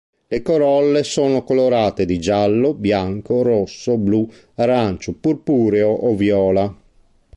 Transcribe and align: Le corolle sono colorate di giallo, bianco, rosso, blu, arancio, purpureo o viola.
Le 0.29 0.41
corolle 0.41 1.03
sono 1.03 1.43
colorate 1.43 2.05
di 2.07 2.19
giallo, 2.19 2.73
bianco, 2.73 3.43
rosso, 3.43 3.97
blu, 3.99 4.27
arancio, 4.55 5.13
purpureo 5.13 5.91
o 5.91 6.15
viola. 6.15 6.75